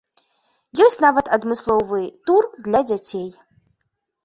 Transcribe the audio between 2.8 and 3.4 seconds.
дзяцей.